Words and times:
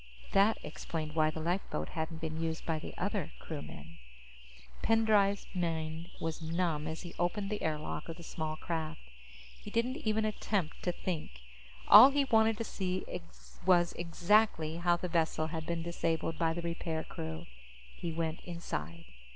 _That 0.31 0.57
explained 0.63 1.13
why 1.13 1.29
the 1.29 1.39
lifeboat 1.39 1.89
hadn't 1.89 2.21
been 2.21 2.41
used 2.41 2.65
by 2.65 2.79
the 2.79 2.97
other 2.97 3.33
crewmen. 3.39 3.99
Pendray's 4.81 5.45
mind 5.53 6.09
was 6.19 6.41
numb 6.41 6.87
as 6.87 7.03
he 7.03 7.13
opened 7.19 7.51
the 7.51 7.61
air 7.61 7.77
lock 7.77 8.09
of 8.09 8.17
the 8.17 8.23
small 8.23 8.55
craft. 8.55 8.99
He 9.61 9.69
didn't 9.69 9.97
even 9.97 10.25
attempt 10.25 10.81
to 10.81 10.91
think. 10.91 11.41
All 11.87 12.09
he 12.09 12.25
wanted 12.25 12.57
was 12.57 12.65
to 12.65 12.73
see 12.73 13.05
exactly 13.95 14.77
how 14.77 14.97
the 14.97 15.07
vessel 15.07 15.45
had 15.53 15.67
been 15.67 15.83
disabled 15.83 16.39
by 16.39 16.53
the 16.53 16.63
repair 16.63 17.03
crew. 17.03 17.45
He 17.95 18.11
went 18.11 18.39
inside. 18.41 19.05